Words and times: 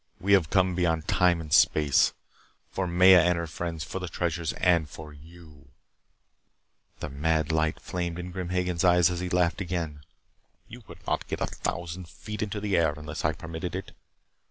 "We 0.19 0.33
have 0.33 0.49
come 0.49 0.73
beyond 0.73 1.07
time 1.07 1.39
and 1.39 1.53
space 1.53 2.13
for 2.71 2.87
Maya 2.87 3.19
and 3.19 3.37
her 3.37 3.45
friends 3.45 3.83
for 3.83 3.99
the 3.99 4.07
treasures 4.07 4.51
and 4.53 4.89
for 4.89 5.13
you" 5.13 5.67
The 7.01 7.09
mad 7.11 7.51
light 7.51 7.79
flamed 7.79 8.17
in 8.17 8.31
Grim 8.31 8.49
Hagen's 8.49 8.83
eyes 8.83 9.11
as 9.11 9.19
he 9.19 9.29
laughed 9.29 9.61
again. 9.61 10.01
"You 10.67 10.81
could 10.81 11.05
not 11.05 11.27
get 11.27 11.39
a 11.39 11.45
thousand 11.45 12.07
feet 12.09 12.41
into 12.41 12.59
the 12.59 12.75
air 12.75 12.95
unless 12.97 13.23
I 13.23 13.33
permitted 13.33 13.75
it. 13.75 13.91